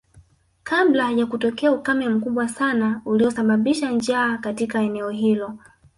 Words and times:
Kabla 0.63 1.11
ya 1.11 1.25
kutokea 1.25 1.71
ukame 1.71 2.09
mkubwa 2.09 2.49
sana 2.49 3.01
uliosababisha 3.05 3.91
njaa 3.91 4.37
katika 4.37 4.81
eneo 4.81 5.09
hilo 5.09 5.57